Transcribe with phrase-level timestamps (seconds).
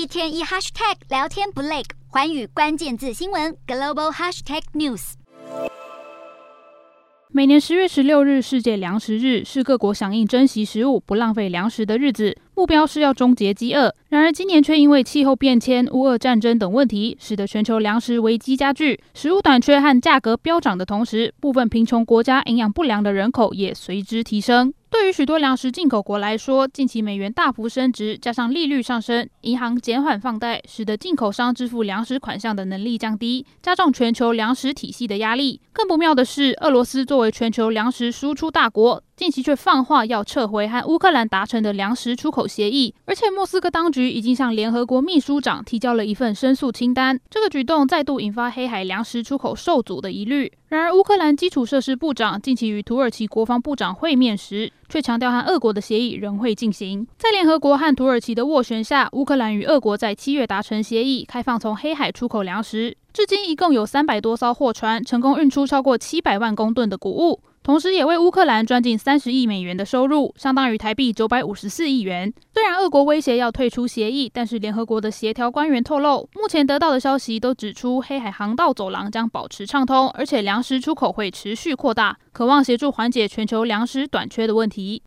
[0.00, 5.12] 一天一 hashtag 聊天不累，环宇关键字新闻 global hashtag news。
[7.28, 13.94] 每年十月十六日世界粮食日，是各国响应珍惜食物、不浪费粮食的日子，目标是要终结饥饿。
[14.10, 24.74] 然而，今年却因为气候变迁、乌俄战争等问题，使得全球粮食危机加剧，食物短缺和价格飙涨的同时，部分贫穷国家营养不良的人口也随之提升。
[24.90, 35.60] 对于许多粮食进口国来说，近期美元大幅升值，加上利率上升，银行减缓放贷，使得进口商支付粮食款项的能力降低，加重全球粮食体系的压力。
[35.72, 47.20] 更不妙的是，俄罗斯作为全球粮食输出大国，近期却放话要撤回和乌克兰达成的粮食出口协议，而且莫斯科当局已经向联合国秘书长提交了一份申诉清单。
[47.28, 50.50] 这个举动再度引发黑海粮食出口受阻的疑虑。
[50.68, 57.06] 然而，乌克兰基础设施部长近期与土耳其国防部长会面时，却强调和俄国的协议仍会进行。
[57.18, 62.96] 在联合国和土耳其的斡旋下，乌克兰与俄国在七月达成协议，开放从黑海出口粮食。
[63.12, 67.40] 至今，一共有三百多艘货船成功运出超过七百万公吨的谷物。
[67.62, 72.32] 同时，也为乌克兰赚进三十亿美元的收入，相当于台币九百五十四亿元。
[72.54, 84.98] 虽然俄国威胁要退出协议，但是联合国的协调官员透露，目前得到的消息都指出，黑海航道走廊将保持畅通，而且粮食出口会持续扩大，渴望协助缓解全球粮食短缺的问题。